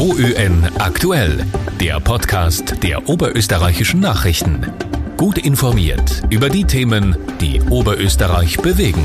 [0.00, 1.44] OÖN aktuell,
[1.78, 4.72] der Podcast der oberösterreichischen Nachrichten.
[5.18, 9.02] Gut informiert über die Themen, die Oberösterreich bewegen.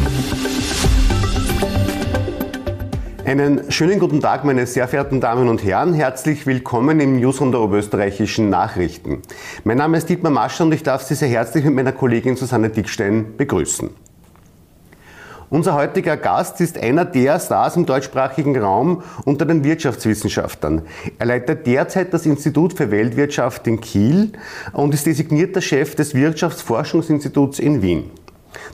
[3.26, 5.94] Einen schönen guten Tag, meine sehr verehrten Damen und Herren.
[5.94, 9.22] Herzlich willkommen im Newsroom der oberösterreichischen Nachrichten.
[9.66, 12.70] Mein Name ist Dietmar Mascher und ich darf Sie sehr herzlich mit meiner Kollegin Susanne
[12.70, 13.90] Dickstein begrüßen.
[15.50, 20.82] Unser heutiger Gast ist einer der Stars im deutschsprachigen Raum unter den Wirtschaftswissenschaftlern.
[21.20, 24.32] Er leitet derzeit das Institut für Weltwirtschaft in Kiel
[24.74, 28.10] und ist designierter Chef des Wirtschaftsforschungsinstituts in Wien.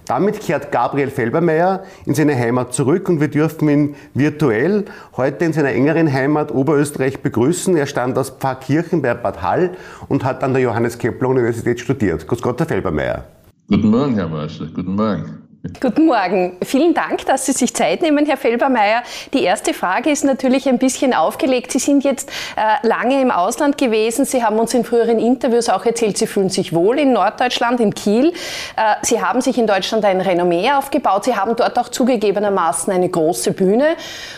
[0.06, 4.86] Damit kehrt Gabriel Felbermeier in seine Heimat zurück und wir dürfen ihn virtuell
[5.18, 7.76] heute in seiner engeren Heimat Oberösterreich begrüßen.
[7.76, 9.72] Er stand aus Pfarrkirchen bei Bad Hall
[10.08, 12.28] und hat an der Johannes Kepler Universität studiert.
[12.28, 13.26] Grüß Gott, Herr Felbermeier.
[13.68, 14.70] Guten Morgen, Herr Marschall.
[14.74, 15.41] Guten Morgen.
[15.80, 16.58] Guten Morgen.
[16.64, 19.04] Vielen Dank, dass Sie sich Zeit nehmen, Herr Felbermeier.
[19.32, 21.72] Die erste Frage ist natürlich ein bisschen aufgelegt.
[21.72, 24.26] Sie sind jetzt äh, lange im Ausland gewesen.
[24.26, 27.94] Sie haben uns in früheren Interviews auch erzählt, Sie fühlen sich wohl in Norddeutschland, in
[27.94, 28.34] Kiel.
[28.76, 31.26] Äh, Sie haben sich in Deutschland ein Renommee aufgebaut.
[31.26, 33.98] Sie haben dort auch zugegebenermaßen eine große Bühne.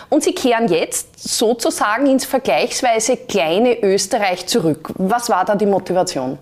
[0.10, 4.92] Und Sie kehren jetzt sozusagen ins vergleichsweise kleine Österreich zurück.
[4.96, 6.38] Was war da die Motivation?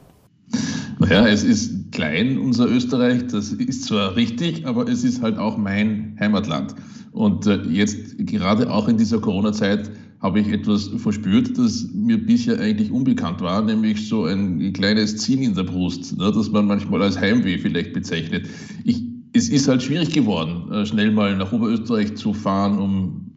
[1.01, 5.57] Naja, es ist klein, unser Österreich, das ist zwar richtig, aber es ist halt auch
[5.57, 6.75] mein Heimatland.
[7.11, 12.59] Und äh, jetzt, gerade auch in dieser Corona-Zeit, habe ich etwas verspürt, das mir bisher
[12.59, 17.01] eigentlich unbekannt war, nämlich so ein kleines Ziehen in der Brust, ne, das man manchmal
[17.01, 18.47] als Heimweh vielleicht bezeichnet.
[18.83, 19.01] Ich,
[19.33, 23.31] es ist halt schwierig geworden, äh, schnell mal nach Oberösterreich zu fahren, um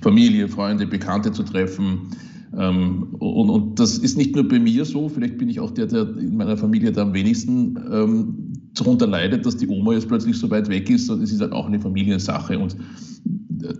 [0.00, 2.08] Familie, Freunde, Bekannte zu treffen
[2.58, 5.86] ähm, und, und, das ist nicht nur bei mir so, vielleicht bin ich auch der,
[5.86, 10.36] der in meiner Familie da am wenigsten ähm, darunter leidet, dass die Oma jetzt plötzlich
[10.36, 12.58] so weit weg ist, sondern es ist halt auch eine Familiensache.
[12.58, 12.76] Und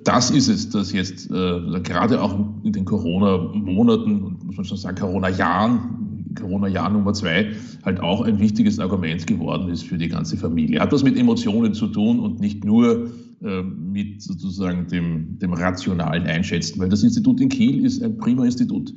[0.05, 4.97] das ist es, dass jetzt äh, gerade auch in den Corona-Monaten, muss man schon sagen,
[4.97, 7.53] Corona-Jahren, Corona-Jahr Nummer zwei
[7.84, 10.80] halt auch ein wichtiges Argument geworden ist für die ganze Familie.
[10.80, 13.11] Hat das mit Emotionen zu tun und nicht nur
[13.42, 18.95] mit sozusagen dem, dem rationalen Einschätzen, weil das Institut in Kiel ist ein prima Institut.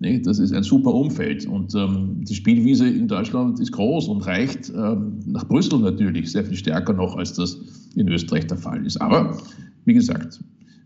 [0.00, 4.24] Nee, das ist ein super Umfeld und ähm, die Spielwiese in Deutschland ist groß und
[4.26, 7.58] reicht ähm, nach Brüssel natürlich sehr viel stärker noch, als das
[7.96, 9.00] in Österreich der Fall ist.
[9.00, 9.36] Aber
[9.86, 10.38] wie gesagt,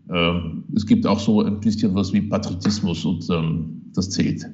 [0.09, 4.49] ähm, es gibt auch so ein bisschen was wie Patriotismus und ähm, das zählt.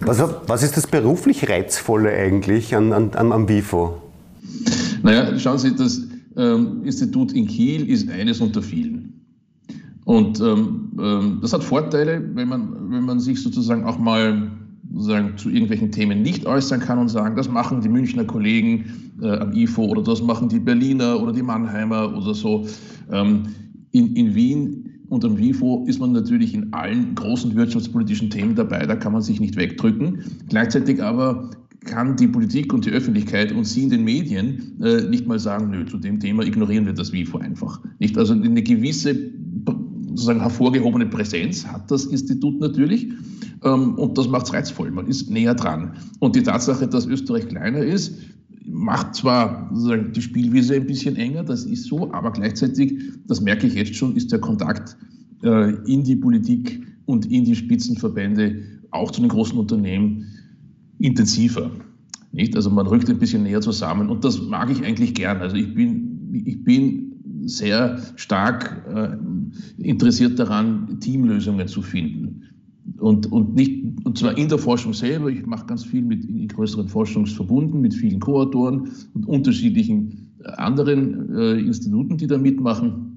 [0.00, 4.02] Was, was ist das beruflich Reizvolle eigentlich an, an, am WIFO?
[5.02, 6.02] Naja, schauen Sie, das
[6.36, 9.20] ähm, Institut in Kiel ist eines unter vielen.
[10.04, 14.50] Und ähm, ähm, das hat Vorteile, wenn man, wenn man sich sozusagen auch mal
[14.92, 19.28] sozusagen zu irgendwelchen Themen nicht äußern kann und sagen, das machen die Münchner Kollegen äh,
[19.28, 22.66] am IFO oder das machen die Berliner oder die Mannheimer oder so.
[23.12, 23.44] Ähm,
[23.92, 28.86] in, in Wien und am WIFO ist man natürlich in allen großen wirtschaftspolitischen Themen dabei,
[28.86, 30.22] da kann man sich nicht wegdrücken.
[30.48, 31.50] Gleichzeitig aber
[31.84, 35.70] kann die Politik und die Öffentlichkeit und Sie in den Medien äh, nicht mal sagen,
[35.70, 37.80] nö, zu dem Thema ignorieren wir das WIFO einfach.
[37.98, 38.18] Nicht?
[38.18, 39.16] Also eine gewisse
[40.10, 43.08] sozusagen hervorgehobene Präsenz hat das Institut natürlich
[43.64, 44.90] ähm, und das macht es reizvoll.
[44.90, 45.92] Man ist näher dran.
[46.18, 48.18] Und die Tatsache, dass Österreich kleiner ist,
[48.66, 53.66] macht zwar sozusagen die Spielwiese ein bisschen enger, das ist so, aber gleichzeitig, das merke
[53.66, 54.96] ich jetzt schon, ist der Kontakt
[55.42, 60.26] äh, in die Politik und in die Spitzenverbände, auch zu den großen Unternehmen,
[61.00, 61.70] intensiver.
[62.32, 62.54] Nicht?
[62.54, 65.38] Also man rückt ein bisschen näher zusammen und das mag ich eigentlich gern.
[65.38, 67.10] Also ich bin, ich bin
[67.44, 72.42] sehr stark äh, interessiert daran, Teamlösungen zu finden.
[72.98, 75.28] Und, und, nicht, und zwar in der Forschung selber.
[75.28, 81.34] Ich mache ganz viel mit in größeren Forschungsverbunden, mit vielen Co-Autoren und unterschiedlichen äh, anderen
[81.34, 83.09] äh, Instituten, die da mitmachen.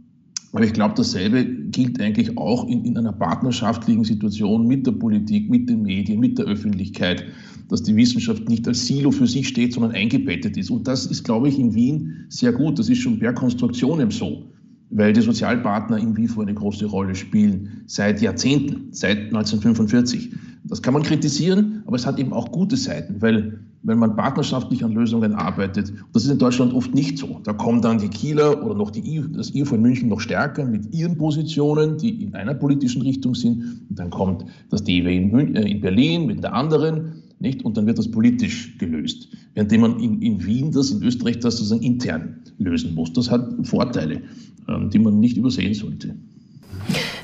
[0.53, 5.49] Aber ich glaube, dasselbe gilt eigentlich auch in, in, einer partnerschaftlichen Situation mit der Politik,
[5.49, 7.25] mit den Medien, mit der Öffentlichkeit,
[7.69, 10.69] dass die Wissenschaft nicht als Silo für sich steht, sondern eingebettet ist.
[10.69, 12.77] Und das ist, glaube ich, in Wien sehr gut.
[12.77, 14.53] Das ist schon per Konstruktion so
[14.95, 20.31] weil die Sozialpartner in WIFO eine große Rolle spielen, seit Jahrzehnten, seit 1945.
[20.65, 24.83] Das kann man kritisieren, aber es hat eben auch gute Seiten, weil wenn man partnerschaftlich
[24.83, 27.41] an Lösungen arbeitet, das ist in Deutschland oft nicht so.
[27.43, 30.93] Da kommen dann die Kieler oder noch die, das IFO in München noch stärker mit
[30.93, 33.81] ihren Positionen, die in einer politischen Richtung sind.
[33.89, 37.23] Und dann kommt das DIW in, äh, in Berlin mit der anderen.
[37.39, 37.65] Nicht?
[37.65, 39.27] Und dann wird das politisch gelöst.
[39.53, 43.11] Währenddem man in, in Wien das, in Österreich das sozusagen intern lösen muss.
[43.11, 44.21] Das hat Vorteile,
[44.69, 46.15] ähm, die man nicht übersehen sollte.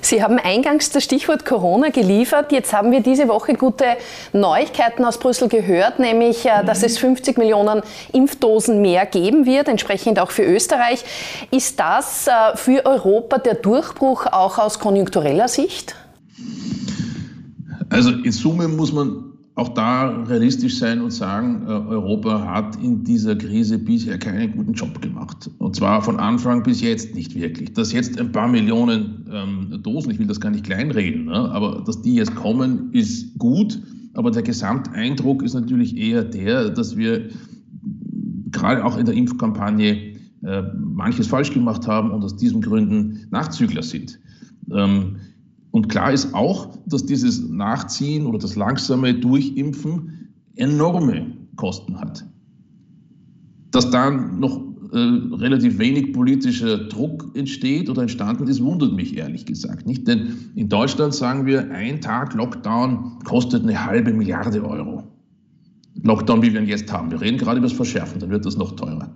[0.09, 2.51] Sie haben eingangs das Stichwort Corona geliefert.
[2.51, 3.85] Jetzt haben wir diese Woche gute
[4.33, 10.17] Neuigkeiten aus Brüssel gehört, nämlich, äh, dass es 50 Millionen Impfdosen mehr geben wird, entsprechend
[10.17, 11.05] auch für Österreich.
[11.51, 15.93] Ist das äh, für Europa der Durchbruch auch aus konjunktureller Sicht?
[17.91, 19.28] Also in Summe muss man
[19.59, 24.73] auch da realistisch sein und sagen, äh, Europa hat in dieser Krise bisher keinen guten
[24.73, 25.49] Job gemacht.
[25.57, 27.73] Und zwar von Anfang bis jetzt nicht wirklich.
[27.73, 31.83] Dass jetzt ein paar Millionen ähm, Dosen, ich will das gar nicht kleinreden, ne, aber
[31.85, 33.79] dass die jetzt kommen, ist gut.
[34.13, 37.29] Aber der Gesamteindruck ist natürlich eher der, dass wir
[38.51, 43.83] gerade auch in der Impfkampagne äh, manches falsch gemacht haben und aus diesen Gründen Nachzügler
[43.83, 44.19] sind.
[44.71, 45.17] Ähm,
[45.71, 52.25] und klar ist auch, dass dieses Nachziehen oder das langsame Durchimpfen enorme Kosten hat.
[53.71, 54.61] Dass dann noch
[54.91, 60.07] äh, relativ wenig politischer Druck entsteht oder entstanden ist, wundert mich ehrlich gesagt nicht.
[60.07, 65.03] Denn in Deutschland sagen wir, ein Tag Lockdown kostet eine halbe Milliarde Euro.
[66.01, 67.11] Lockdown, wie wir ihn jetzt haben.
[67.11, 69.11] Wir reden gerade über das Verschärfen, dann wird das noch teurer.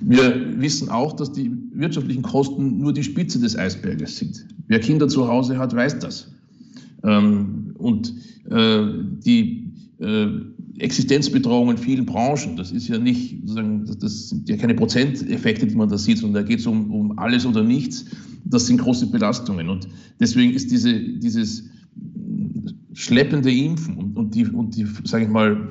[0.00, 4.46] Wir wissen auch, dass die wirtschaftlichen Kosten nur die Spitze des Eisberges sind.
[4.68, 6.28] Wer Kinder zu Hause hat, weiß das.
[7.02, 8.14] Ähm, und
[8.50, 8.82] äh,
[9.24, 10.26] die äh,
[10.78, 15.88] Existenzbedrohung in vielen Branchen, das ist ja nicht, das sind ja keine Prozenteffekte, die man
[15.88, 18.06] da sieht, sondern da geht es um, um alles oder nichts.
[18.44, 19.68] Das sind große Belastungen.
[19.68, 19.88] Und
[20.18, 21.64] deswegen ist diese, dieses
[22.94, 25.68] schleppende Impfen und, und die, und die sage ich mal,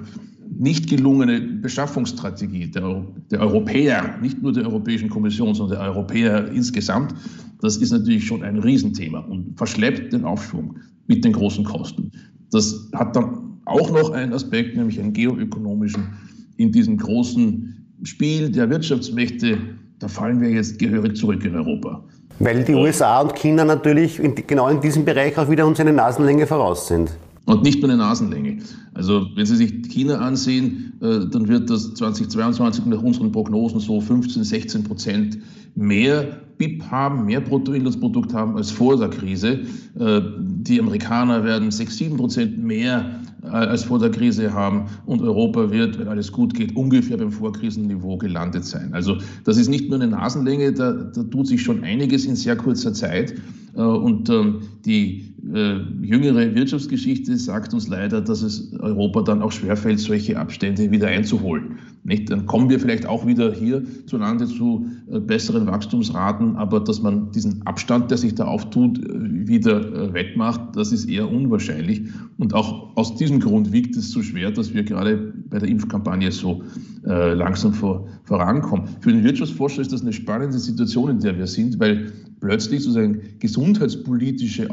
[0.64, 7.14] nicht gelungene Beschaffungsstrategie der, der, Europäer, nicht nur der Europäischen Kommission, sondern der Europäer insgesamt,
[7.60, 10.78] das ist natürlich schon ein Riesenthema und verschleppt den Aufschwung
[11.08, 12.12] mit den großen Kosten.
[12.52, 16.08] Das hat dann auch noch einen Aspekt, nämlich einen geoökonomischen.
[16.56, 19.58] In diesem großen Spiel der Wirtschaftsmächte,
[20.00, 22.04] da fallen wir jetzt gehörig zurück in Europa.
[22.40, 25.94] Weil die USA und China natürlich in, genau in diesem Bereich auch wieder uns eine
[25.94, 27.12] Nasenlänge voraus sind.
[27.46, 28.60] Und nicht nur eine Nasenlänge.
[28.94, 34.00] Also wenn Sie sich China ansehen, äh, dann wird das 2022 nach unseren Prognosen so
[34.00, 35.40] 15, 16 Prozent
[35.76, 39.60] mehr BIP haben, mehr Bruttoinlandsprodukt haben als vor der Krise.
[40.00, 45.22] Äh, die Amerikaner werden 6, 7 Prozent mehr äh, als vor der Krise haben und
[45.22, 48.94] Europa wird, wenn alles gut geht, ungefähr beim Vorkrisenniveau gelandet sein.
[48.94, 52.56] Also das ist nicht nur eine Nasenlänge, da, da tut sich schon einiges in sehr
[52.56, 53.34] kurzer Zeit.
[53.74, 60.00] Und ähm, die äh, jüngere Wirtschaftsgeschichte sagt uns leider, dass es Europa dann auch schwerfällt,
[60.00, 61.80] solche Abstände wieder einzuholen.
[62.06, 62.30] Nicht?
[62.30, 67.66] Dann kommen wir vielleicht auch wieder hierzulande zu äh, besseren Wachstumsraten, aber dass man diesen
[67.66, 72.02] Abstand, der sich da auftut, äh, wieder äh, wettmacht, das ist eher unwahrscheinlich.
[72.38, 76.32] Und auch aus diesem Grund wiegt es so schwer, dass wir gerade bei der Impfkampagne
[76.32, 76.64] so
[77.06, 78.88] langsam vor, vorankommen.
[79.02, 83.20] Für den Wirtschaftsforscher ist das eine spannende Situation, in der wir sind, weil plötzlich sozusagen
[83.40, 84.70] gesundheitspolitische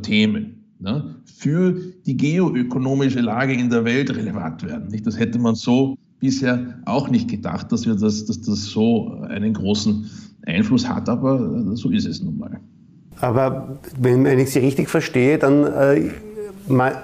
[0.00, 4.88] Themen ne, für die geoökonomische Lage in der Welt relevant werden.
[5.04, 9.52] Das hätte man so bisher auch nicht gedacht, dass, wir das, dass das so einen
[9.52, 10.10] großen
[10.46, 12.60] Einfluss hat, aber äh, so ist es nun mal.
[13.20, 16.10] Aber wenn, ich Sie richtig verstehe, dann äh,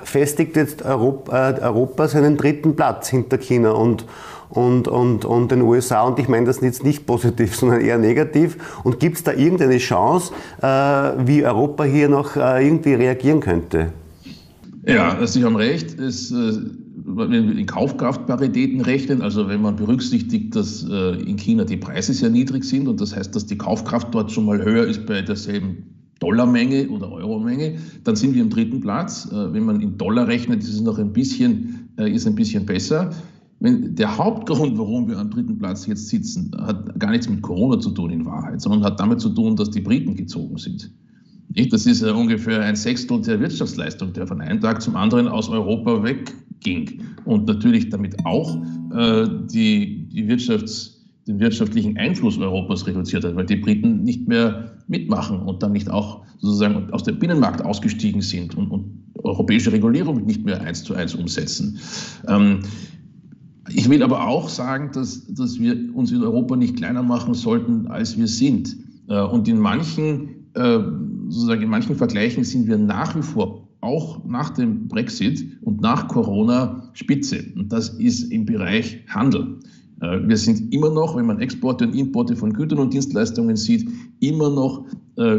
[0.05, 4.06] festigt jetzt Europa, äh, Europa seinen dritten Platz hinter China und,
[4.49, 6.02] und, und, und den USA.
[6.05, 8.56] Und ich meine das jetzt nicht positiv, sondern eher negativ.
[8.84, 10.32] Und gibt es da irgendeine Chance,
[10.62, 10.67] äh,
[11.26, 13.93] wie Europa hier noch äh, irgendwie reagieren könnte?
[14.87, 15.99] Ja, Sie haben recht.
[16.00, 16.52] Es, äh,
[17.19, 22.65] in Kaufkraftparitäten rechnen, also wenn man berücksichtigt, dass äh, in China die Preise sehr niedrig
[22.65, 25.85] sind und das heißt, dass die Kaufkraft dort schon mal höher ist bei derselben
[26.21, 29.29] Dollarmenge oder Euromenge, dann sind wir im dritten Platz.
[29.33, 33.11] Äh, wenn man in Dollar rechnet, ist es noch ein bisschen, ist ein bisschen besser.
[33.61, 37.91] Der Hauptgrund, warum wir am dritten Platz jetzt sitzen, hat gar nichts mit Corona zu
[37.91, 40.91] tun in Wahrheit, sondern hat damit zu tun, dass die Briten gezogen sind.
[41.70, 46.03] Das ist ungefähr ein Sechstel der Wirtschaftsleistung, der von einem Tag zum anderen aus Europa
[46.60, 47.02] wegging.
[47.24, 48.56] Und natürlich damit auch
[48.94, 54.79] äh, die, die Wirtschafts- den wirtschaftlichen Einfluss Europas reduziert hat, weil die Briten nicht mehr
[54.88, 60.24] mitmachen und dann nicht auch sozusagen aus dem Binnenmarkt ausgestiegen sind und, und europäische Regulierung
[60.24, 61.79] nicht mehr eins zu eins umsetzen.
[62.26, 62.60] Ähm,
[63.69, 67.86] ich will aber auch sagen, dass, dass wir uns in Europa nicht kleiner machen sollten,
[67.86, 68.76] als wir sind.
[69.08, 70.81] Äh, und in manchen, äh,
[71.29, 76.08] sozusagen in manchen Vergleichen sind wir nach wie vor auch nach dem Brexit und nach
[76.08, 77.44] Corona Spitze.
[77.56, 79.58] Und das ist im Bereich Handel.
[80.01, 83.89] Äh, wir sind immer noch, wenn man Exporte und Importe von Gütern und Dienstleistungen sieht,
[84.20, 84.87] immer noch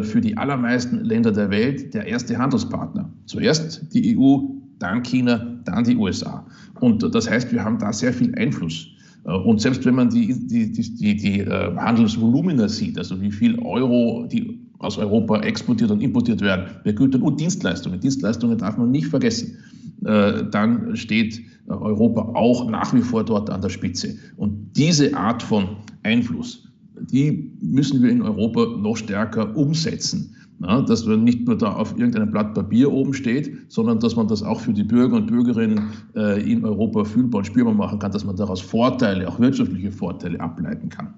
[0.04, 3.12] für die allermeisten Länder der Welt der erste Handelspartner.
[3.26, 4.42] Zuerst die EU,
[4.78, 6.46] dann China, dann die USA.
[6.80, 8.88] Und das heißt, wir haben da sehr viel Einfluss.
[9.26, 13.60] Äh, und selbst wenn man die, die, die, die, äh, Handelsvolumina sieht, also wie viel
[13.60, 18.92] Euro die aus Europa exportiert und importiert werden, bei Gütern und Dienstleistungen, Dienstleistungen darf man
[18.92, 19.58] nicht vergessen,
[20.06, 24.16] äh, dann steht Europa auch nach wie vor dort an der Spitze.
[24.38, 26.68] Und diese Art von Einfluss,
[27.00, 30.36] die müssen wir in Europa noch stärker umsetzen.
[30.60, 34.44] Dass man nicht nur da auf irgendeinem Blatt Papier oben steht, sondern dass man das
[34.44, 38.24] auch für die Bürger und Bürgerinnen äh, in Europa fühlbar und spürbar machen kann, dass
[38.24, 41.16] man daraus Vorteile, auch wirtschaftliche Vorteile ableiten kann.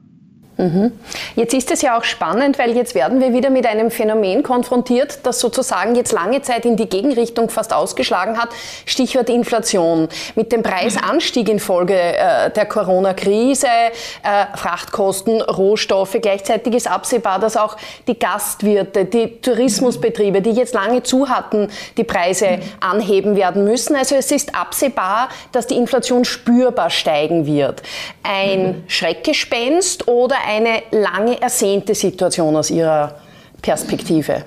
[0.57, 0.91] Mhm.
[1.35, 5.19] Jetzt ist es ja auch spannend, weil jetzt werden wir wieder mit einem Phänomen konfrontiert,
[5.23, 8.49] das sozusagen jetzt lange Zeit in die Gegenrichtung fast ausgeschlagen hat.
[8.85, 10.09] Stichwort Inflation.
[10.35, 16.17] Mit dem Preisanstieg infolge äh, der Corona-Krise, äh, Frachtkosten, Rohstoffe.
[16.21, 17.75] Gleichzeitig ist absehbar, dass auch
[18.07, 23.95] die Gastwirte, die Tourismusbetriebe, die jetzt lange zu hatten, die Preise anheben werden müssen.
[23.95, 27.81] Also es ist absehbar, dass die Inflation spürbar steigen wird.
[28.21, 33.15] Ein Schreckgespenst oder eine lange ersehnte Situation aus Ihrer
[33.61, 34.43] Perspektive?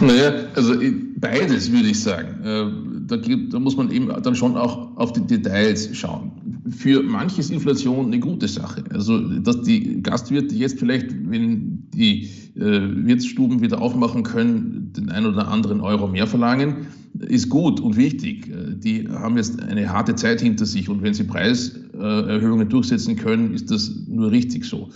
[0.00, 0.74] Naja, also
[1.16, 2.42] beides würde ich sagen.
[2.42, 6.32] Äh, da, gibt, da, muss man eben dann schon auch auf die Details schauen.
[6.70, 8.84] Für manche ist Inflation eine gute Sache.
[8.90, 15.26] Also, dass die Gastwirte jetzt vielleicht, wenn die äh, Wirtsstuben wieder aufmachen können, den einen
[15.26, 16.86] oder anderen Euro mehr verlangen,
[17.18, 18.48] ist gut und wichtig.
[18.48, 23.52] Äh, die haben jetzt eine harte Zeit hinter sich und wenn sie Preiserhöhungen durchsetzen können,
[23.52, 24.90] ist das nur richtig so.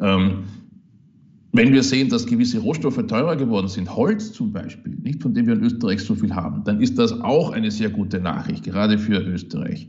[0.00, 0.44] Ähm,
[1.56, 5.46] wenn wir sehen, dass gewisse Rohstoffe teurer geworden sind, Holz zum Beispiel, nicht von dem
[5.46, 8.98] wir in Österreich so viel haben, dann ist das auch eine sehr gute Nachricht, gerade
[8.98, 9.88] für Österreich.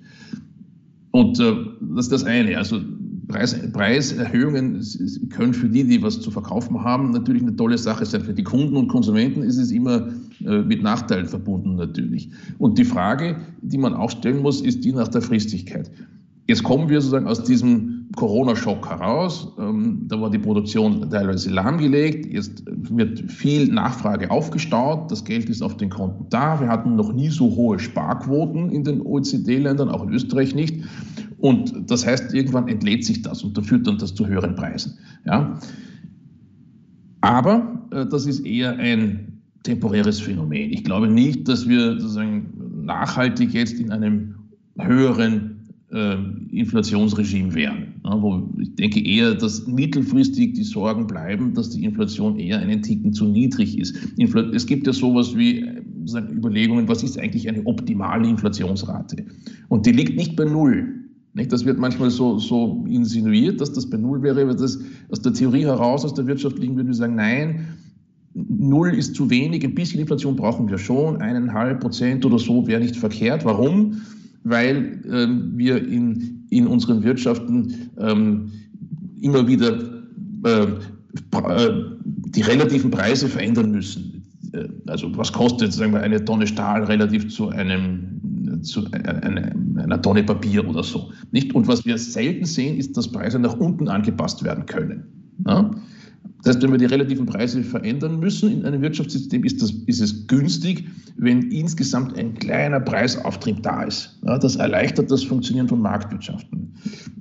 [1.12, 2.58] Und äh, das ist das eine.
[2.58, 2.82] Also
[3.28, 4.82] Preis, Preiserhöhungen
[5.30, 8.22] können für die, die was zu verkaufen haben, natürlich eine tolle Sache sein.
[8.22, 10.08] Für die Kunden und Konsumenten ist es immer
[10.46, 12.30] äh, mit Nachteilen verbunden natürlich.
[12.58, 15.92] Und die Frage, die man auch stellen muss, ist die nach der Fristigkeit.
[16.48, 19.54] Jetzt kommen wir sozusagen aus diesem Corona-Schock heraus.
[19.60, 22.26] Ähm, da war die Produktion teilweise lahmgelegt.
[22.26, 25.12] Jetzt wird viel Nachfrage aufgestaut.
[25.12, 26.60] Das Geld ist auf den Konten da.
[26.60, 30.84] Wir hatten noch nie so hohe Sparquoten in den OECD-Ländern, auch in Österreich nicht.
[31.40, 34.98] Und das heißt, irgendwann entlädt sich das und da führt dann das zu höheren Preisen.
[35.26, 35.60] Ja?
[37.22, 40.72] Aber äh, das ist eher ein temporäres Phänomen.
[40.72, 44.36] Ich glaube nicht, dass wir sozusagen nachhaltig jetzt in einem
[44.80, 45.57] höheren
[45.92, 46.18] äh,
[46.52, 47.94] Inflationsregime wären.
[48.04, 52.82] Ja, wo ich denke eher, dass mittelfristig die Sorgen bleiben, dass die Inflation eher einen
[52.82, 53.96] Ticken zu niedrig ist.
[54.18, 55.82] Infl es gibt ja sowas wie äh,
[56.32, 59.26] Überlegungen, was ist eigentlich eine optimale Inflationsrate?
[59.70, 60.94] Und die liegt nicht bei Null.
[61.34, 61.52] Nicht?
[61.52, 64.80] Das wird manchmal so, so insinuiert, dass das bei Null wäre, aber das
[65.10, 67.68] aus der Theorie heraus, aus der Wirtschaft liegen, würden wir sagen, nein,
[68.34, 72.82] Null ist zu wenig, ein bisschen Inflation brauchen wir schon, eineinhalb Prozent oder so wäre
[72.82, 73.46] nicht verkehrt.
[73.46, 74.02] Warum?
[74.44, 78.52] Weil ähm, wir in, in unseren Wirtschaften ähm,
[79.22, 79.78] immer wieder
[80.46, 81.74] äh, äh,
[82.06, 84.24] die relativen Preise verändern müssen.
[84.54, 88.18] Äh, also was kostet sagen wir, eine Tonne Stahl relativ zu einem
[88.64, 89.52] zu einer,
[89.84, 91.12] einer Tonne Papier oder so.
[91.32, 91.54] Nicht?
[91.54, 95.04] Und was wir selten sehen, ist, dass Preise nach unten angepasst werden können.
[95.46, 95.70] Ja?
[96.44, 100.02] Das heißt, wenn wir die relativen Preise verändern müssen in einem Wirtschaftssystem, ist, das, ist
[100.02, 104.20] es günstig, wenn insgesamt ein kleiner Preisauftrieb da ist.
[104.26, 106.74] Ja, das erleichtert das Funktionieren von Marktwirtschaften.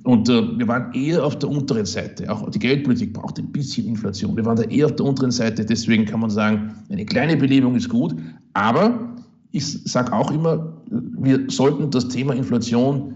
[0.03, 2.31] Und äh, wir waren eher auf der unteren Seite.
[2.31, 4.37] Auch die Geldpolitik braucht ein bisschen Inflation.
[4.37, 5.65] Wir waren da eher auf der unteren Seite.
[5.65, 8.15] Deswegen kann man sagen, eine kleine Belebung ist gut.
[8.53, 9.15] Aber
[9.51, 13.15] ich sage auch immer, wir sollten das Thema Inflation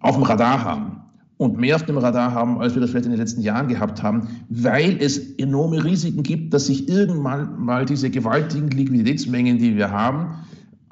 [0.00, 1.01] auf dem Radar haben
[1.36, 4.02] und mehr auf dem Radar haben, als wir das vielleicht in den letzten Jahren gehabt
[4.02, 9.90] haben, weil es enorme Risiken gibt, dass sich irgendwann mal diese gewaltigen Liquiditätsmengen, die wir
[9.90, 10.36] haben,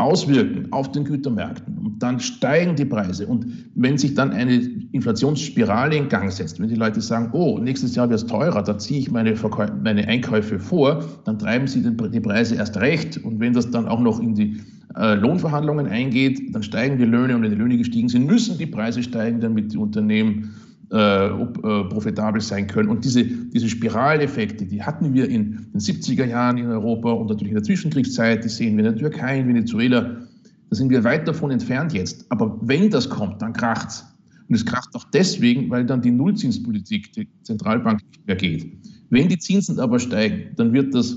[0.00, 1.78] auswirken auf den Gütermärkten.
[1.78, 3.26] Und dann steigen die Preise.
[3.26, 4.54] Und wenn sich dann eine
[4.92, 8.78] Inflationsspirale in Gang setzt, wenn die Leute sagen, oh, nächstes Jahr wird es teurer, da
[8.78, 9.34] ziehe ich meine,
[9.82, 13.18] meine Einkäufe vor, dann treiben sie die Preise erst recht.
[13.18, 14.60] Und wenn das dann auch noch in die
[14.94, 19.02] Lohnverhandlungen eingeht, dann steigen die Löhne und wenn die Löhne gestiegen sind, müssen die Preise
[19.02, 20.52] steigen, damit die Unternehmen
[20.92, 21.48] äh, äh,
[21.84, 22.88] profitabel sein können.
[22.88, 27.50] Und diese, diese Spiraleffekte, die hatten wir in den 70er Jahren in Europa und natürlich
[27.50, 30.00] in der Zwischenkriegszeit, die sehen wir in der Türkei, in Venezuela.
[30.00, 32.26] Da sind wir weit davon entfernt jetzt.
[32.30, 34.04] Aber wenn das kommt, dann kracht's.
[34.48, 38.72] Und es kracht auch deswegen, weil dann die Nullzinspolitik der Zentralbank nicht mehr geht.
[39.10, 41.16] Wenn die Zinsen aber steigen, dann wird das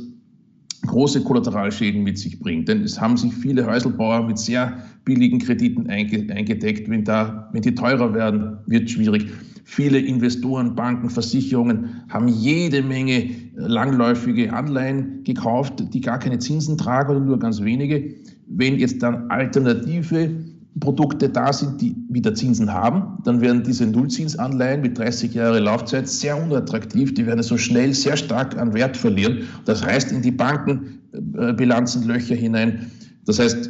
[0.87, 2.67] große Kollateralschäden mit sich bringt.
[2.67, 6.89] Denn es haben sich viele Häuselbauer mit sehr billigen Krediten eingedeckt.
[6.89, 9.27] Wenn, da, wenn die teurer werden, wird schwierig.
[9.65, 17.11] Viele Investoren, Banken, Versicherungen haben jede Menge langläufige Anleihen gekauft, die gar keine Zinsen tragen
[17.11, 18.13] oder nur ganz wenige.
[18.47, 20.35] Wenn jetzt dann alternative
[20.79, 26.07] Produkte da sind, die wieder Zinsen haben, dann werden diese Nullzinsanleihen mit 30 Jahre Laufzeit
[26.07, 27.13] sehr unattraktiv.
[27.13, 29.43] Die werden so schnell sehr stark an Wert verlieren.
[29.65, 32.91] Das reißt in die Bankenbilanzen Löcher hinein.
[33.25, 33.69] Das heißt,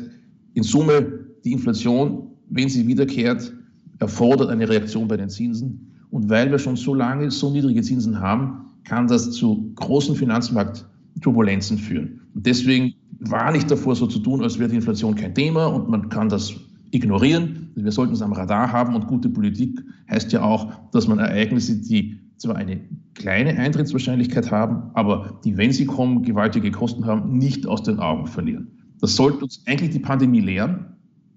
[0.54, 1.06] in Summe,
[1.44, 3.52] die Inflation, wenn sie wiederkehrt,
[4.00, 5.92] erfordert eine Reaktion bei den Zinsen.
[6.10, 10.86] Und weil wir schon so lange so niedrige Zinsen haben, kann das zu großen Finanzmarkt
[11.22, 12.22] Turbulenzen führen.
[12.34, 15.90] Und deswegen war nicht davor, so zu tun, als wäre die Inflation kein Thema und
[15.90, 16.54] man kann das
[16.94, 17.72] ignorieren.
[17.76, 21.82] Wir sollten es am Radar haben und gute Politik heißt ja auch, dass man Ereignisse,
[21.82, 22.80] die zwar eine
[23.16, 28.28] kleine Eintrittswahrscheinlichkeit haben, aber die, wenn sie kommen, gewaltige Kosten haben, nicht aus den Augen
[28.28, 28.68] verlieren.
[29.00, 30.86] Das sollte uns eigentlich die Pandemie lehren,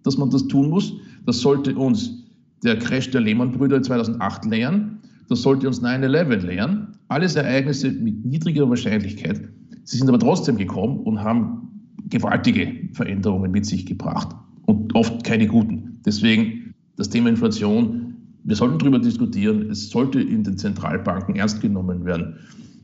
[0.03, 0.93] dass man das tun muss.
[1.25, 2.25] Das sollte uns
[2.63, 4.99] der Crash der Lehman-Brüder 2008 lehren.
[5.29, 6.89] Das sollte uns 9-11 lehren.
[7.09, 9.49] Alles Ereignisse mit niedriger Wahrscheinlichkeit.
[9.85, 14.37] Sie sind aber trotzdem gekommen und haben gewaltige Veränderungen mit sich gebracht
[14.67, 16.01] und oft keine guten.
[16.05, 19.71] Deswegen das Thema Inflation, wir sollten darüber diskutieren.
[19.71, 22.37] Es sollte in den Zentralbanken ernst genommen werden.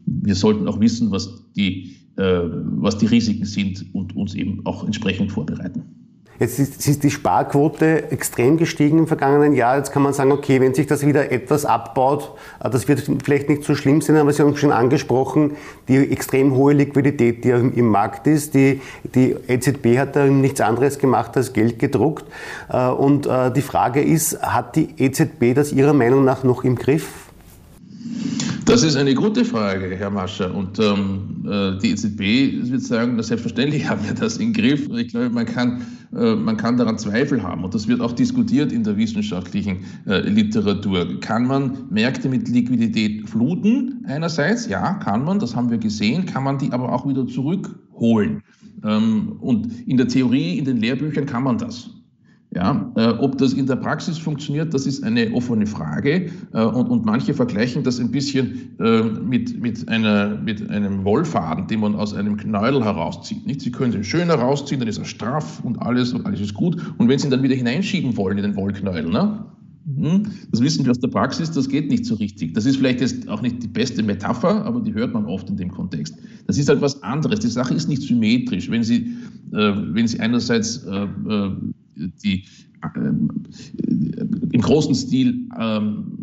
[0.07, 4.85] Wir sollten auch wissen, was die, äh, was die Risiken sind und uns eben auch
[4.85, 5.83] entsprechend vorbereiten.
[6.43, 9.77] Jetzt ist, ist, die Sparquote extrem gestiegen im vergangenen Jahr.
[9.77, 13.49] Jetzt kann man sagen, okay, wenn sich das wieder etwas abbaut, äh, das wird vielleicht
[13.49, 15.53] nicht so schlimm sein, aber Sie haben schon angesprochen,
[15.87, 18.55] die extrem hohe Liquidität, die im Markt ist.
[18.55, 22.25] Die, die EZB hat da nichts anderes gemacht als Geld gedruckt.
[22.69, 26.75] Äh, und äh, die Frage ist, hat die EZB das Ihrer Meinung nach noch im
[26.75, 27.07] Griff?
[28.65, 30.55] Das ist eine gute Frage, Herr Mascher.
[30.55, 34.89] Und ähm, äh, die EZB wird sagen, selbstverständlich haben wir das im Griff.
[34.97, 35.83] Ich glaube, man kann,
[36.15, 37.65] äh, man kann daran Zweifel haben.
[37.65, 41.21] Und das wird auch diskutiert in der wissenschaftlichen äh, Literatur.
[41.21, 44.05] Kann man Märkte mit Liquidität fluten?
[44.07, 45.39] Einerseits, ja, kann man.
[45.39, 46.27] Das haben wir gesehen.
[46.27, 48.43] Kann man die aber auch wieder zurückholen?
[48.85, 51.91] Ähm, und in der Theorie, in den Lehrbüchern kann man das.
[52.55, 56.31] Ja, äh, ob das in der Praxis funktioniert, das ist eine offene Frage.
[56.53, 61.67] Äh, und, und manche vergleichen das ein bisschen äh, mit, mit, einer, mit einem Wollfaden,
[61.67, 63.47] den man aus einem Knäuel herauszieht.
[63.47, 63.63] Nicht?
[63.63, 66.77] Sie können ihn schön herausziehen, dann ist er straff und alles und alles ist gut.
[66.99, 69.47] Und wenn Sie ihn dann wieder hineinschieben wollen in den Wollknäuel, ne?
[69.87, 72.55] Hm, das wissen wir aus der Praxis, das geht nicht so richtig.
[72.55, 75.57] Das ist vielleicht jetzt auch nicht die beste Metapher, aber die hört man oft in
[75.57, 76.17] dem Kontext.
[76.47, 77.41] Das ist halt was anderes.
[77.41, 78.71] Die Sache ist nicht symmetrisch.
[78.71, 79.17] Wenn Sie,
[79.53, 81.51] äh, wenn Sie einerseits äh, äh
[82.09, 82.45] die
[82.83, 83.09] äh,
[84.53, 86.19] im großen Stil ähm,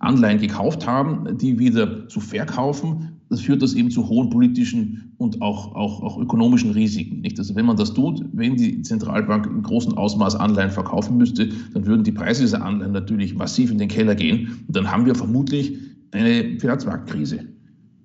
[0.00, 5.42] Anleihen gekauft haben, die wieder zu verkaufen, das führt das eben zu hohen politischen und
[5.42, 7.20] auch, auch, auch ökonomischen Risiken.
[7.20, 7.38] Nicht?
[7.38, 11.84] Also wenn man das tut, wenn die Zentralbank im großen Ausmaß Anleihen verkaufen müsste, dann
[11.84, 14.64] würden die Preise dieser Anleihen natürlich massiv in den Keller gehen.
[14.66, 15.76] Und dann haben wir vermutlich
[16.12, 17.40] eine Finanzmarktkrise.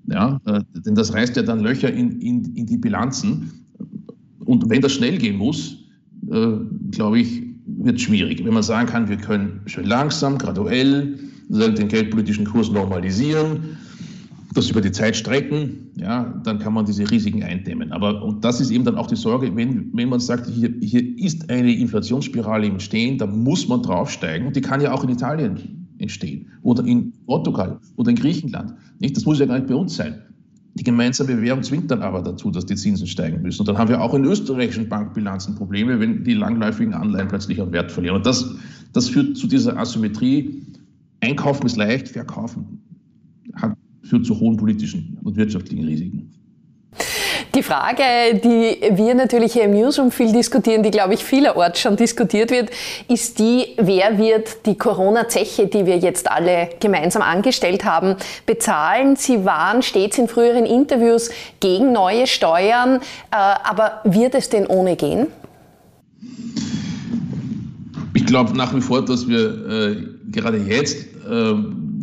[0.07, 3.51] Ja, äh, denn das reißt ja dann Löcher in, in, in die Bilanzen.
[4.43, 5.82] Und wenn das schnell gehen muss,
[6.31, 6.57] äh,
[6.91, 8.43] glaube ich, wird schwierig.
[8.43, 11.17] Wenn man sagen kann, wir können schön langsam, graduell
[11.49, 13.77] den geldpolitischen Kurs normalisieren,
[14.53, 17.91] das über die Zeit strecken, ja, dann kann man diese Risiken eindämmen.
[17.91, 21.17] Aber und das ist eben dann auch die Sorge, wenn, wenn man sagt, hier, hier
[21.17, 24.47] ist eine Inflationsspirale im Entstehen, da muss man draufsteigen.
[24.47, 28.73] Und die kann ja auch in Italien entstehen oder in Portugal oder in Griechenland.
[28.99, 29.17] Nicht?
[29.17, 30.21] Das muss ja gar nicht bei uns sein.
[30.75, 33.61] Die gemeinsame Währung zwingt dann aber dazu, dass die Zinsen steigen müssen.
[33.61, 37.71] Und dann haben wir auch in österreichischen Bankbilanzen Probleme, wenn die langläufigen Anleihen plötzlich an
[37.71, 38.17] Wert verlieren.
[38.17, 38.55] Und das,
[38.91, 40.65] das führt zu dieser Asymmetrie.
[41.21, 42.81] Einkaufen ist leicht, verkaufen
[43.55, 46.31] hat, führt zu hohen politischen und wirtschaftlichen Risiken.
[47.55, 48.03] Die Frage,
[48.43, 52.69] die wir natürlich hier im Newsroom viel diskutieren, die, glaube ich, vielerorts schon diskutiert wird,
[53.07, 59.15] ist die, wer wird die Corona-Zeche, die wir jetzt alle gemeinsam angestellt haben, bezahlen?
[59.15, 61.29] Sie waren stets in früheren Interviews
[61.59, 62.99] gegen neue Steuern, äh,
[63.31, 65.27] aber wird es denn ohne gehen?
[68.15, 69.95] Ich glaube nach wie vor, dass wir äh,
[70.31, 71.53] gerade jetzt äh,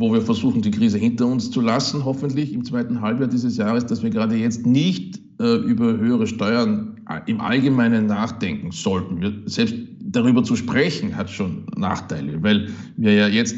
[0.00, 3.84] wo wir versuchen, die Krise hinter uns zu lassen, hoffentlich im zweiten Halbjahr dieses Jahres,
[3.84, 9.20] dass wir gerade jetzt nicht äh, über höhere Steuern im Allgemeinen nachdenken sollten.
[9.20, 13.56] Wir, selbst darüber zu sprechen hat schon Nachteile, weil wir ja jetzt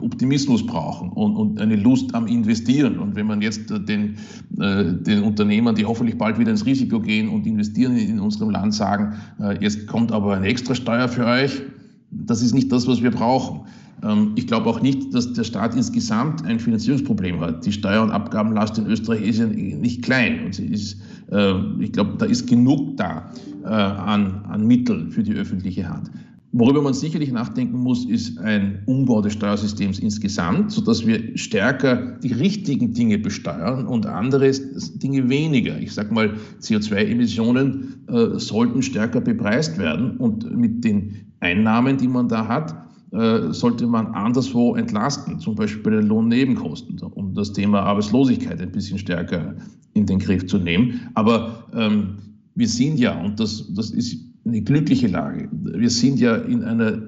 [0.00, 2.98] Optimismus brauchen und, und, eine Lust am Investieren.
[2.98, 4.16] Und wenn man jetzt den,
[4.60, 8.74] äh, den Unternehmern, die hoffentlich bald wieder ins Risiko gehen und investieren in unserem Land,
[8.74, 11.62] sagen, äh, jetzt kommt aber eine extra Steuer für euch,
[12.10, 13.66] das ist nicht das, was wir brauchen.
[14.02, 17.64] Ähm, ich glaube auch nicht, dass der Staat insgesamt ein Finanzierungsproblem hat.
[17.66, 20.44] Die Steuer- und Abgabenlast in Österreich ist ja nicht klein.
[20.44, 23.30] Und sie ist, äh, ich glaube, da ist genug da
[23.64, 26.10] äh, an, an Mitteln für die öffentliche Hand.
[26.52, 32.32] Worüber man sicherlich nachdenken muss, ist ein Umbau des Steuersystems insgesamt, sodass wir stärker die
[32.32, 35.78] richtigen Dinge besteuern und andere Dinge weniger.
[35.78, 42.28] Ich sage mal, CO2-Emissionen äh, sollten stärker bepreist werden und mit den Einnahmen, die man
[42.28, 42.74] da hat,
[43.10, 48.98] sollte man anderswo entlasten, zum Beispiel bei den Lohnnebenkosten, um das Thema Arbeitslosigkeit ein bisschen
[48.98, 49.54] stärker
[49.94, 51.00] in den Griff zu nehmen.
[51.14, 52.18] Aber ähm,
[52.54, 57.02] wir sind ja, und das, das ist eine glückliche Lage, wir sind ja in einer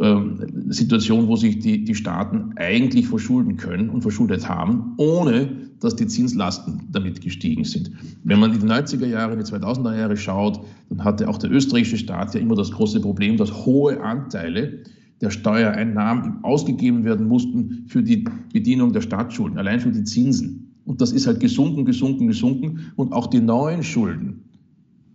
[0.00, 5.48] ähm, Situation, wo sich die, die Staaten eigentlich verschulden können und verschuldet haben, ohne
[5.80, 7.90] dass die Zinslasten damit gestiegen sind.
[8.24, 11.50] Wenn man in die 90er Jahre, in die 2000er Jahre schaut, dann hatte auch der
[11.50, 14.82] österreichische Staat ja immer das große Problem, dass hohe Anteile
[15.20, 20.72] der Steuereinnahmen ausgegeben werden mussten für die Bedienung der Staatsschulden, allein für die Zinsen.
[20.84, 22.92] Und das ist halt gesunken, gesunken, gesunken.
[22.96, 24.44] Und auch die neuen Schulden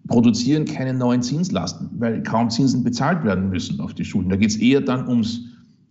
[0.08, 4.30] produzieren keine neuen Zinslasten, weil kaum Zinsen bezahlt werden müssen auf die Schulden.
[4.30, 5.46] Da geht es eher dann ums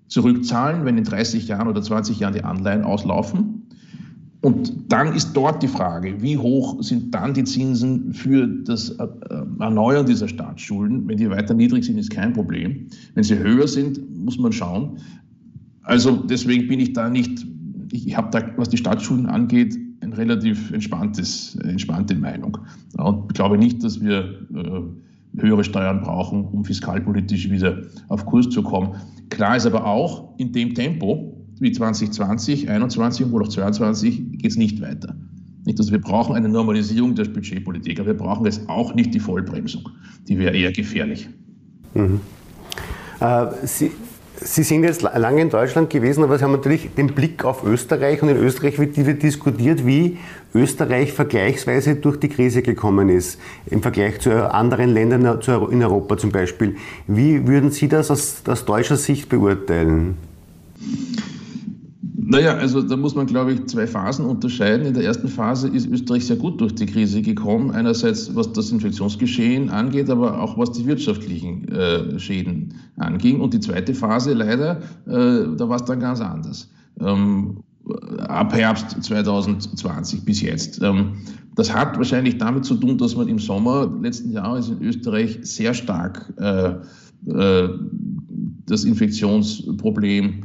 [0.09, 3.62] Zurückzahlen, wenn in 30 Jahren oder 20 Jahren die Anleihen auslaufen.
[4.43, 9.07] Und dann ist dort die Frage, wie hoch sind dann die Zinsen für das äh,
[9.61, 11.07] Erneuern dieser Staatsschulden?
[11.07, 12.89] Wenn die weiter niedrig sind, ist kein Problem.
[13.15, 14.99] Wenn sie höher sind, muss man schauen.
[15.85, 17.47] Also deswegen bin ich da nicht,
[17.93, 22.59] ich habe da, was die Staatsschulden angeht, eine relativ entspanntes, entspannte Meinung.
[22.97, 28.65] Und glaube nicht, dass wir äh, höhere Steuern brauchen, um fiskalpolitisch wieder auf Kurs zu
[28.65, 28.97] kommen.
[29.31, 34.51] Klar ist aber auch, in dem Tempo, wie 2020, 2021 und wohl auch 2022 geht
[34.51, 35.15] es nicht weiter.
[35.65, 39.21] Nicht, also wir brauchen eine Normalisierung der Budgetpolitik, aber wir brauchen jetzt auch nicht die
[39.21, 39.89] Vollbremsung.
[40.27, 41.29] Die wäre eher gefährlich.
[41.95, 42.21] Mhm.
[43.21, 43.93] Äh, Sie,
[44.45, 48.21] Sie sind jetzt lange in Deutschland gewesen, aber Sie haben natürlich den Blick auf Österreich
[48.25, 50.19] und in Österreich wird diskutiert, wie
[50.53, 56.33] Österreich vergleichsweise durch die Krise gekommen ist, im Vergleich zu anderen Ländern in Europa zum
[56.33, 56.75] Beispiel.
[57.07, 60.17] Wie würden Sie das aus, aus deutscher Sicht beurteilen?
[62.33, 64.87] Naja, also da muss man, glaube ich, zwei Phasen unterscheiden.
[64.87, 67.71] In der ersten Phase ist Österreich sehr gut durch die Krise gekommen.
[67.73, 73.39] Einerseits, was das Infektionsgeschehen angeht, aber auch was die wirtschaftlichen äh, Schäden anging.
[73.39, 76.71] Und die zweite Phase, leider, äh, da war es dann ganz anders.
[77.01, 77.59] Ähm,
[78.29, 80.81] ab Herbst 2020 bis jetzt.
[80.83, 81.17] Ähm,
[81.55, 85.75] das hat wahrscheinlich damit zu tun, dass man im Sommer letzten Jahres in Österreich sehr
[85.75, 86.77] stark äh,
[87.31, 87.69] äh
[88.67, 90.45] das Infektionsproblem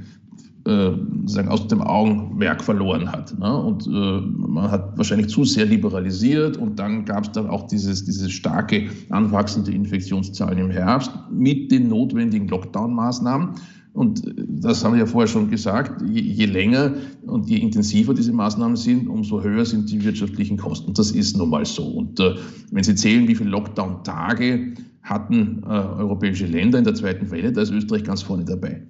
[0.67, 0.91] äh,
[1.27, 3.38] sagen, aus dem Augenmerk verloren hat.
[3.39, 3.58] Ne?
[3.58, 8.03] Und äh, man hat wahrscheinlich zu sehr liberalisiert und dann gab es dann auch dieses,
[8.03, 13.56] dieses starke anwachsende Infektionszahlen im Herbst mit den notwendigen Lockdown-Maßnahmen.
[13.93, 18.13] Und äh, das haben wir ja vorher schon gesagt, je, je, länger und je intensiver
[18.13, 20.93] diese Maßnahmen sind, umso höher sind die wirtschaftlichen Kosten.
[20.93, 21.86] Das ist nun mal so.
[21.86, 22.36] Und äh,
[22.71, 27.62] wenn Sie zählen, wie viele Lockdown-Tage hatten äh, europäische Länder in der zweiten Welle, da
[27.62, 28.82] ist Österreich ganz vorne dabei.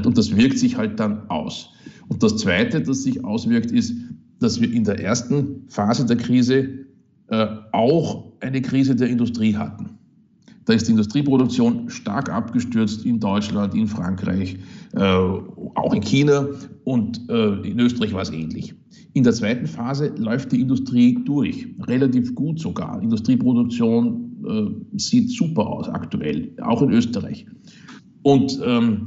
[0.00, 1.70] Und das wirkt sich halt dann aus.
[2.08, 3.94] Und das Zweite, das sich auswirkt, ist,
[4.40, 6.68] dass wir in der ersten Phase der Krise
[7.28, 9.98] äh, auch eine Krise der Industrie hatten.
[10.64, 14.56] Da ist die Industrieproduktion stark abgestürzt in Deutschland, in Frankreich,
[14.94, 16.46] äh, auch in China
[16.84, 18.74] und äh, in Österreich war es ähnlich.
[19.14, 23.02] In der zweiten Phase läuft die Industrie durch, relativ gut sogar.
[23.02, 27.44] Industrieproduktion äh, sieht super aus aktuell, auch in Österreich.
[28.22, 29.04] Und ähm,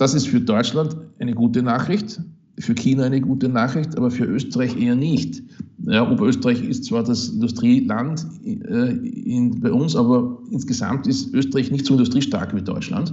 [0.00, 2.22] das ist für Deutschland eine gute Nachricht,
[2.58, 5.42] für China eine gute Nachricht, aber für Österreich eher nicht.
[5.84, 11.84] Ja, Oberösterreich ist zwar das Industrieland äh, in, bei uns, aber insgesamt ist Österreich nicht
[11.84, 13.12] so industriestark wie Deutschland.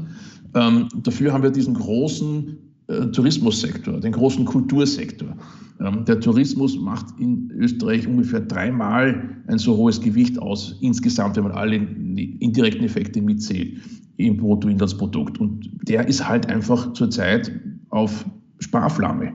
[0.54, 5.36] Ähm, dafür haben wir diesen großen äh, Tourismussektor, den großen Kultursektor.
[5.82, 11.43] Ähm, der Tourismus macht in Österreich ungefähr dreimal ein so hohes Gewicht aus, insgesamt, wenn
[11.43, 13.78] man alle indirekten Effekte mitzählt
[14.17, 15.39] im Bruttoinlandsprodukt.
[15.39, 17.51] Und der ist halt einfach zurzeit
[17.89, 18.25] auf
[18.60, 19.34] Sparflamme.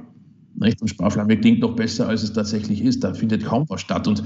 [0.56, 0.82] Nicht?
[0.82, 3.02] Und Sparflamme klingt noch besser, als es tatsächlich ist.
[3.02, 4.06] Da findet kaum was statt.
[4.06, 4.22] Und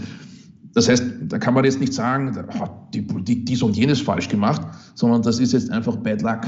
[0.74, 4.00] das heißt, da kann man jetzt nicht sagen, da hat die Politik dies und jenes
[4.00, 4.60] falsch gemacht,
[4.94, 6.42] sondern das ist jetzt einfach Bad Luck.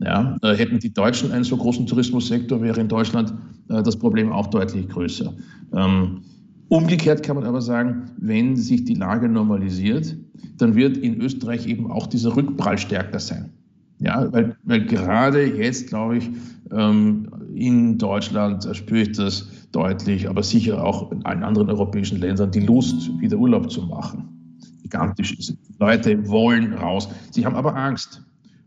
[0.00, 3.34] Ja, hätten die Deutschen einen so großen Tourismussektor, wäre in Deutschland
[3.68, 5.30] äh, das Problem auch deutlich größer.
[5.74, 6.22] Ähm,
[6.68, 10.16] umgekehrt kann man aber sagen, wenn sich die Lage normalisiert,
[10.58, 13.50] dann wird in Österreich eben auch dieser Rückprall stärker sein.
[13.98, 16.30] Ja, weil, weil gerade jetzt, glaube ich,
[16.72, 22.50] ähm, in Deutschland spüre ich das deutlich, aber sicher auch in allen anderen europäischen Ländern,
[22.50, 24.56] die Lust, wieder Urlaub zu machen.
[24.82, 25.56] Gigantisch ist.
[25.78, 27.08] Leute wollen raus.
[27.30, 28.22] Sie haben aber Angst.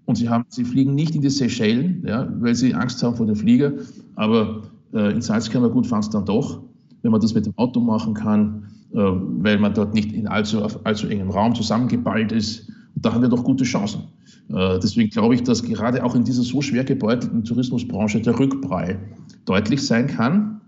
[0.06, 3.26] Und sie, haben, sie fliegen nicht in die Seychellen, ja, weil sie Angst haben vor
[3.26, 3.72] dem Flieger.
[4.16, 6.62] Aber äh, in Salzkammer gut fahren es dann doch,
[7.04, 11.08] wenn man das mit dem Auto machen kann weil man dort nicht in allzu, allzu
[11.08, 12.72] engem Raum zusammengeballt ist.
[12.96, 14.04] Da haben wir doch gute Chancen.
[14.50, 19.00] Äh, deswegen glaube ich, dass gerade auch in dieser so schwer gebeutelten Tourismusbranche der Rückprall
[19.46, 20.62] deutlich sein kann.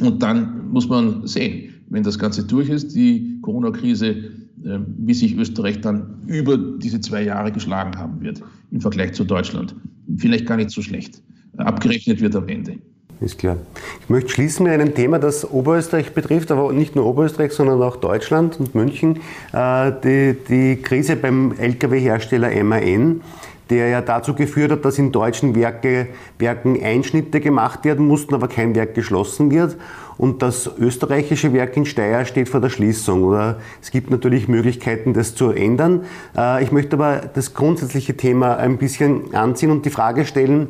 [0.00, 5.36] Und dann muss man sehen, wenn das Ganze durch ist, die Corona-Krise, äh, wie sich
[5.36, 9.74] Österreich dann über diese zwei Jahre geschlagen haben wird im Vergleich zu Deutschland.
[10.16, 11.22] Vielleicht gar nicht so schlecht.
[11.56, 12.78] Abgerechnet wird am Ende.
[13.20, 13.56] Ist klar.
[14.00, 17.96] Ich möchte schließen mit einem Thema, das Oberösterreich betrifft, aber nicht nur Oberösterreich, sondern auch
[17.96, 19.20] Deutschland und München.
[19.52, 23.22] Äh, die, die Krise beim Lkw-Hersteller MAN,
[23.70, 26.06] der ja dazu geführt hat, dass in deutschen Werke,
[26.38, 29.76] Werken Einschnitte gemacht werden mussten, aber kein Werk geschlossen wird.
[30.16, 33.24] Und das österreichische Werk in Steyr steht vor der Schließung.
[33.24, 36.04] Oder es gibt natürlich Möglichkeiten, das zu ändern.
[36.36, 40.68] Äh, ich möchte aber das grundsätzliche Thema ein bisschen anziehen und die Frage stellen,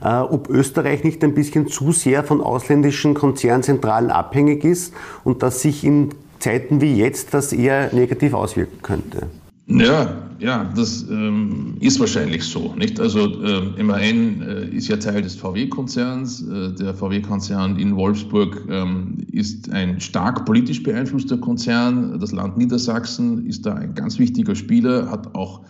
[0.00, 4.94] ob Österreich nicht ein bisschen zu sehr von ausländischen Konzernzentralen abhängig ist
[5.24, 9.26] und dass sich in Zeiten wie jetzt das eher negativ auswirken könnte.
[9.70, 12.74] Ja, ja, das ähm, ist wahrscheinlich so.
[12.76, 12.98] Nicht?
[12.98, 16.42] Also ähm, MAN äh, ist ja Teil des VW-Konzerns.
[16.42, 22.18] Äh, der VW-Konzern in Wolfsburg ähm, ist ein stark politisch beeinflusster Konzern.
[22.18, 25.60] Das Land Niedersachsen ist da ein ganz wichtiger Spieler, hat auch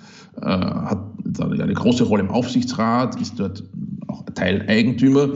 [0.40, 3.62] äh, hat eine große Rolle im Aufsichtsrat, ist dort
[4.08, 5.28] auch Teileigentümer.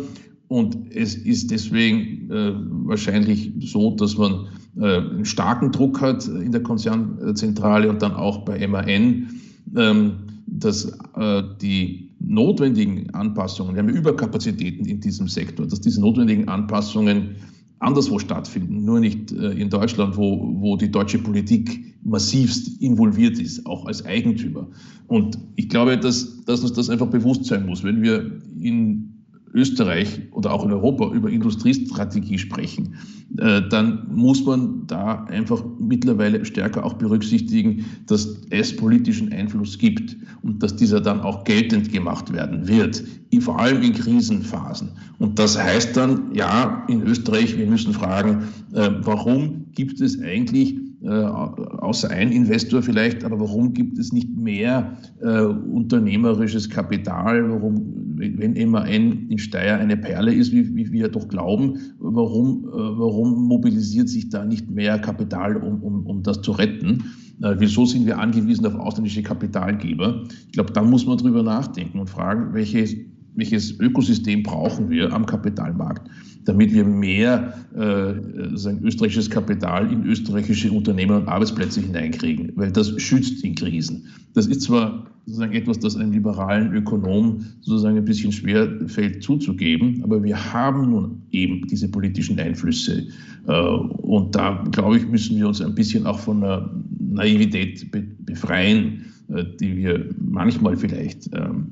[0.49, 2.53] Und es ist deswegen äh,
[2.87, 8.45] wahrscheinlich so, dass man äh, einen starken Druck hat in der Konzernzentrale und dann auch
[8.45, 9.29] bei MAN,
[9.77, 10.13] ähm,
[10.47, 17.37] dass äh, die notwendigen Anpassungen, wir haben Überkapazitäten in diesem Sektor, dass diese notwendigen Anpassungen
[17.79, 23.67] anderswo stattfinden, nur nicht äh, in Deutschland, wo, wo die deutsche Politik massivst involviert ist,
[23.67, 24.69] auch als Eigentümer.
[25.07, 29.15] Und ich glaube, dass, dass uns das einfach bewusst sein muss, wenn wir in
[29.53, 32.97] Österreich oder auch in Europa über Industriestrategie sprechen,
[33.35, 40.63] dann muss man da einfach mittlerweile stärker auch berücksichtigen, dass es politischen Einfluss gibt und
[40.63, 43.03] dass dieser dann auch geltend gemacht werden wird,
[43.41, 44.91] vor allem in Krisenphasen.
[45.19, 50.77] Und das heißt dann, ja, in Österreich, wir müssen fragen, äh, warum gibt es eigentlich
[51.03, 57.51] äh, außer ein Investor vielleicht, aber warum gibt es nicht mehr äh, unternehmerisches Kapital?
[57.51, 62.71] Warum, wenn MAN in Steyr eine Perle ist, wie, wie wir doch glauben, warum, äh,
[62.73, 67.05] warum mobilisiert sich da nicht mehr Kapital, um, um, um das zu retten?
[67.43, 70.25] Äh, wieso sind wir angewiesen auf ausländische Kapitalgeber?
[70.47, 72.87] Ich glaube, da muss man drüber nachdenken und fragen, welche
[73.35, 76.09] welches Ökosystem brauchen wir am Kapitalmarkt,
[76.45, 83.01] damit wir mehr äh, sagen, österreichisches Kapital in österreichische Unternehmen und Arbeitsplätze hineinkriegen, weil das
[83.01, 84.07] schützt in Krisen.
[84.35, 90.03] Das ist zwar sozusagen etwas, das einem liberalen Ökonom sozusagen ein bisschen schwer fällt zuzugeben,
[90.03, 93.07] aber wir haben nun eben diese politischen Einflüsse.
[93.47, 97.91] Äh, und da, glaube ich, müssen wir uns ein bisschen auch von einer Naivität
[98.27, 101.69] befreien, äh, die wir manchmal vielleicht ähm,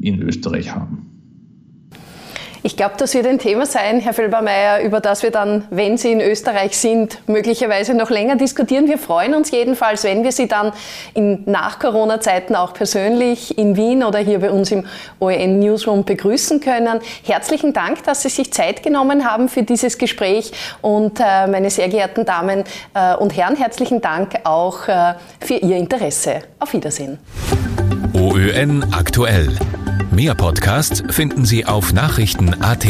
[0.00, 0.99] in Österreich haben.
[2.62, 6.12] Ich glaube, das wird ein Thema sein, Herr Felbermeier, über das wir dann, wenn Sie
[6.12, 8.86] in Österreich sind, möglicherweise noch länger diskutieren.
[8.86, 10.72] Wir freuen uns jedenfalls, wenn wir Sie dann
[11.14, 14.84] in Nach-Corona-Zeiten auch persönlich in Wien oder hier bei uns im
[15.20, 17.00] OEN Newsroom begrüßen können.
[17.24, 21.88] Herzlichen Dank, dass Sie sich Zeit genommen haben für dieses Gespräch und äh, meine sehr
[21.88, 26.40] geehrten Damen äh, und Herren, herzlichen Dank auch äh, für Ihr Interesse.
[26.58, 27.18] Auf Wiedersehen.
[28.12, 29.56] OÖN aktuell.
[30.10, 32.86] Mehr Podcasts finden Sie auf Nachrichten.at.